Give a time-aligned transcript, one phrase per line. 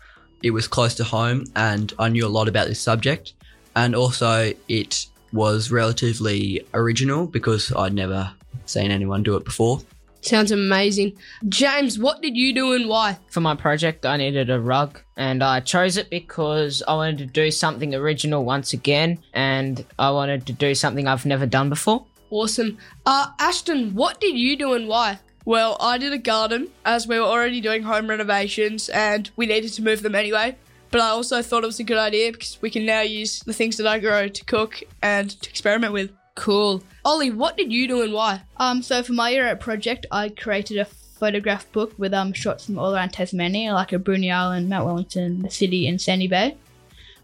[0.42, 3.32] it was close to home and I knew a lot about this subject.
[3.76, 8.32] And also, it was relatively original because I'd never
[8.66, 9.80] seen anyone do it before.
[10.20, 11.18] Sounds amazing.
[11.50, 13.18] James, what did you do and why?
[13.28, 17.26] for my project, I needed a rug, and I chose it because I wanted to
[17.26, 22.06] do something original once again, and I wanted to do something I've never done before.
[22.30, 22.78] Awesome.
[23.04, 25.18] Uh, Ashton, what did you do and why?
[25.44, 29.74] Well, I did a garden as we were already doing home renovations and we needed
[29.74, 30.56] to move them anyway.
[30.94, 33.52] But I also thought it was a good idea because we can now use the
[33.52, 36.12] things that I grow to cook and to experiment with.
[36.36, 36.84] Cool.
[37.04, 38.42] Ollie, what did you do and why?
[38.58, 42.66] Um, so for my year at project, I created a photograph book with um shots
[42.66, 46.56] from all around Tasmania, like a Bruny Island, Mount Wellington, the city, and Sandy Bay.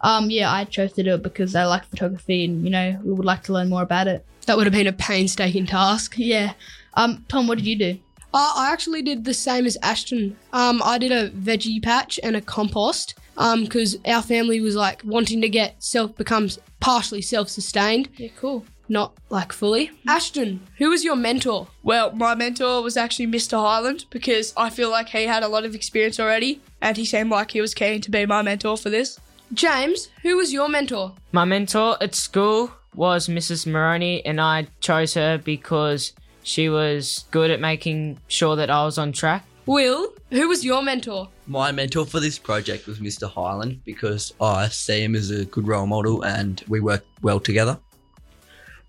[0.01, 3.13] Um, yeah, I chose to do it because I like photography and you know we
[3.13, 4.27] would like to learn more about it.
[4.47, 6.15] That would have been a painstaking task.
[6.17, 6.55] Yeah.
[6.95, 8.01] Um, Tom, what did you do?
[8.35, 10.37] Uh, I actually did the same as Ashton.
[10.53, 15.03] Um, I did a veggie patch and a compost Um, because our family was like
[15.05, 18.65] wanting to get self becomes partially self sustained, Yeah, cool.
[18.89, 19.91] not like fully.
[20.07, 21.69] Ashton, who was your mentor?
[21.83, 23.53] Well, my mentor was actually Mr.
[23.59, 27.31] Highland because I feel like he had a lot of experience already and he seemed
[27.31, 29.19] like he was keen to be my mentor for this.
[29.55, 31.13] James, who was your mentor?
[31.33, 33.67] My mentor at school was Mrs.
[33.67, 36.13] Maroney, and I chose her because
[36.43, 39.45] she was good at making sure that I was on track.
[39.67, 41.29] Will, who was your mentor?
[41.47, 43.31] My mentor for this project was Mr.
[43.31, 47.79] Highland because I see him as a good role model and we work well together.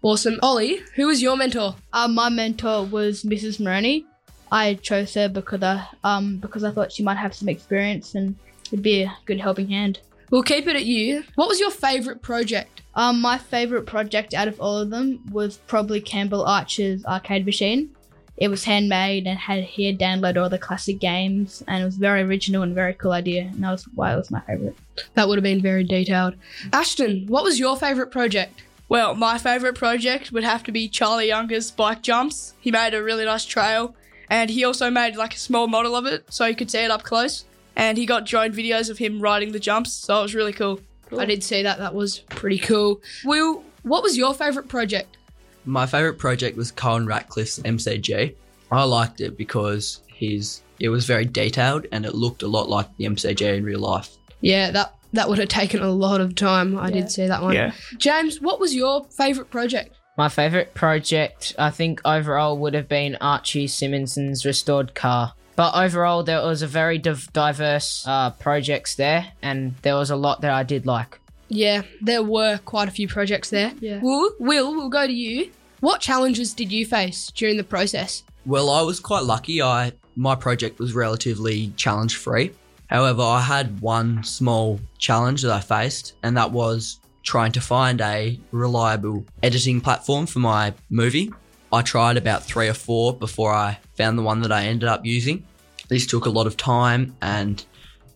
[0.02, 0.40] Awesome.
[0.42, 1.76] Ollie, who was your mentor?
[1.94, 3.60] Um, my mentor was Mrs.
[3.60, 4.06] Maroney.
[4.52, 8.36] I chose her because I um because I thought she might have some experience and
[8.72, 10.00] would be a good helping hand.
[10.30, 11.24] We'll keep it at you.
[11.36, 12.82] What was your favourite project?
[12.96, 17.96] Um, my favorite project out of all of them was probably Campbell Archer's arcade machine.
[18.42, 21.98] It was handmade and had he had downloaded all the classic games, and it was
[21.98, 24.76] very original and very cool idea, and that was why it was my favorite.
[25.14, 26.34] That would have been very detailed.
[26.74, 28.64] Ashton, what was your favourite project?
[28.90, 32.56] Well, my favourite project would have to be Charlie Younger's bike jumps.
[32.60, 33.94] He made a really nice trail
[34.28, 36.90] and he also made like a small model of it so you could see it
[36.90, 37.46] up close.
[37.76, 40.80] And he got drone videos of him riding the jumps, so it was really cool.
[41.16, 41.78] I did see that.
[41.78, 43.02] That was pretty cool.
[43.24, 45.18] Will, what was your favourite project?
[45.66, 48.36] My favourite project was Colin Ratcliffe's MCG.
[48.72, 52.88] I liked it because his it was very detailed and it looked a lot like
[52.98, 54.10] the MCG in real life.
[54.42, 56.78] Yeah, that that would have taken a lot of time.
[56.78, 56.94] I Yeah.
[56.94, 57.54] did see that one.
[57.54, 57.74] Yeah.
[57.98, 59.96] James, what was your favourite project?
[60.18, 65.34] My favourite project, I think, overall would have been Archie Simmonson's restored car.
[65.56, 70.16] But overall, there was a very div- diverse uh, projects there, and there was a
[70.16, 71.20] lot that I did like.
[71.52, 73.74] Yeah, there were quite a few projects there.
[73.82, 74.00] Yeah.
[74.02, 75.52] Will, Will, we'll go to you.
[75.82, 78.24] What challenges did you face during the process?
[78.46, 79.62] Well, I was quite lucky.
[79.62, 82.52] I my project was relatively challenge free.
[82.88, 88.00] However, I had one small challenge that I faced, and that was trying to find
[88.00, 91.34] a reliable editing platform for my movie.
[91.74, 95.06] I tried about three or four before I found the one that I ended up
[95.06, 95.46] using.
[95.90, 97.64] This took a lot of time and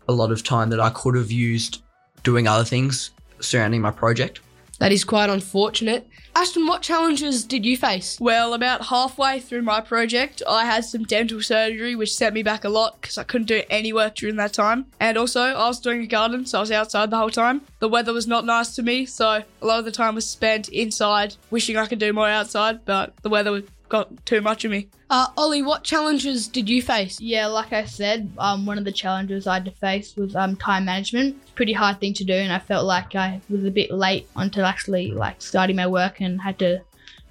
[0.08, 1.82] a lot of time that I could have used
[2.24, 3.12] doing other things
[3.46, 4.40] surrounding my project.
[4.80, 6.08] That is quite unfortunate.
[6.36, 8.18] Ashton, what challenges did you face?
[8.20, 12.66] Well, about halfway through my project, I had some dental surgery, which set me back
[12.66, 14.88] a lot because I couldn't do any work during that time.
[15.00, 17.62] And also, I was doing a garden, so I was outside the whole time.
[17.80, 19.26] The weather was not nice to me, so
[19.62, 23.16] a lot of the time was spent inside, wishing I could do more outside, but
[23.22, 24.88] the weather got too much of me.
[25.10, 27.20] Uh, Ollie, what challenges did you face?
[27.22, 30.56] Yeah, like I said, um, one of the challenges I had to face was um,
[30.56, 31.38] time management.
[31.56, 34.66] Pretty hard thing to do, and I felt like I was a bit late until
[34.66, 36.82] actually like starting my work and had to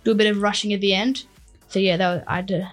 [0.04, 1.24] do a bit of rushing at the end.
[1.68, 2.72] So yeah, that was, I had to.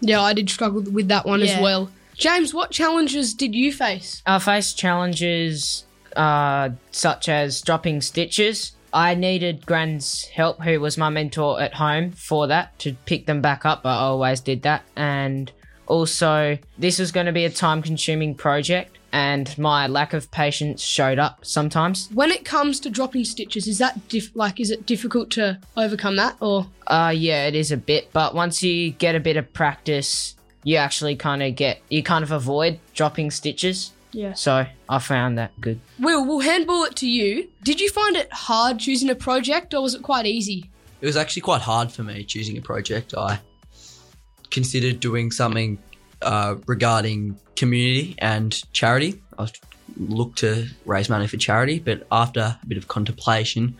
[0.00, 1.90] Yeah, I did struggle with that one as well.
[2.14, 4.22] James, what challenges did you face?
[4.26, 5.84] I faced challenges
[6.16, 8.72] uh, such as dropping stitches.
[8.92, 13.40] I needed Gran's help, who was my mentor at home, for that to pick them
[13.40, 13.82] back up.
[13.82, 15.50] But I always did that, and
[15.86, 21.18] also this was going to be a time-consuming project, and my lack of patience showed
[21.18, 22.08] up sometimes.
[22.14, 26.16] When it comes to dropping stitches, is that diff- like is it difficult to overcome
[26.16, 29.52] that or Uh, yeah, it is a bit, but once you get a bit of
[29.52, 33.92] practice, you actually kind of get you kind of avoid dropping stitches.
[34.12, 34.32] Yeah.
[34.34, 35.80] So I found that good.
[35.98, 37.48] Will, we'll handball it to you.
[37.62, 40.70] Did you find it hard choosing a project or was it quite easy?
[41.00, 43.14] It was actually quite hard for me choosing a project.
[43.16, 43.40] I
[44.50, 45.78] considered doing something
[46.22, 49.22] uh, regarding community and charity.
[49.38, 49.48] I
[49.96, 53.76] looked to raise money for charity, but after a bit of contemplation,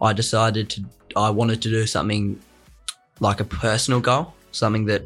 [0.00, 0.84] I decided to.
[1.16, 2.40] I wanted to do something
[3.20, 5.04] like a personal goal, something that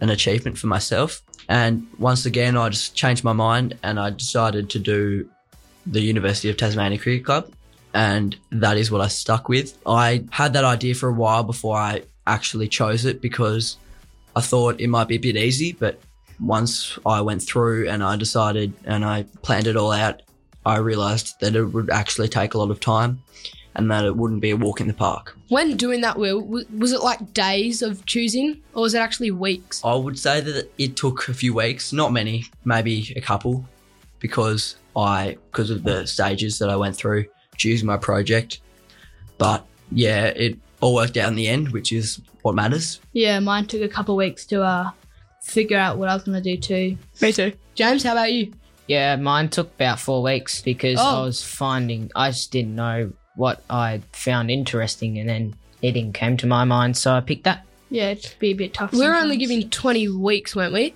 [0.00, 1.22] an achievement for myself.
[1.48, 5.28] And once again, I just changed my mind and I decided to do
[5.86, 7.52] the University of Tasmania Cricket Club
[7.94, 9.76] and that is what I stuck with.
[9.86, 13.76] I had that idea for a while before I actually chose it because
[14.36, 16.00] I thought it might be a bit easy, but
[16.38, 20.22] once I went through and I decided and I planned it all out,
[20.66, 23.22] I realized that it would actually take a lot of time
[23.76, 25.36] and that it wouldn't be a walk in the park.
[25.48, 26.42] When doing that, Will,
[26.76, 29.80] was it like days of choosing or was it actually weeks?
[29.84, 33.64] I would say that it took a few weeks, not many, maybe a couple,
[34.18, 38.60] because I because of the stages that I went through choosing my project.
[39.38, 43.00] But yeah, it all worked out in the end, which is what matters.
[43.12, 44.90] Yeah, mine took a couple weeks to uh
[45.42, 46.98] figure out what I was gonna do too.
[47.22, 47.52] Me too.
[47.74, 48.52] James, how about you?
[48.90, 51.20] Yeah, mine took about four weeks because Oh.
[51.22, 56.36] I was finding I just didn't know what I found interesting, and then eating came
[56.38, 57.64] to my mind, so I picked that.
[57.88, 58.90] Yeah, it'd be a bit tough.
[58.92, 60.94] We were only giving 20 weeks, weren't we?